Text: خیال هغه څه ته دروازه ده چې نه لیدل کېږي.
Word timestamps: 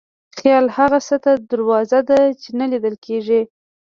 خیال 0.37 0.65
هغه 0.77 0.99
څه 1.07 1.15
ته 1.23 1.31
دروازه 1.51 1.99
ده 2.09 2.19
چې 2.41 2.49
نه 2.59 2.65
لیدل 2.71 2.95
کېږي. 3.05 3.41